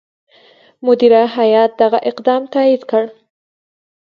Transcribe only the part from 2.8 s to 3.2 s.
کړ.